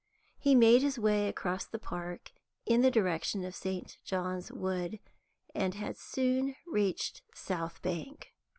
[0.39, 2.31] He made his way across the Park
[2.65, 3.99] in the direction of St.
[4.03, 4.97] John's Wood,
[5.53, 8.33] and had soon reached South Bank.